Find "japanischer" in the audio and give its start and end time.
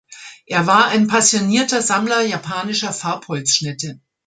2.21-2.91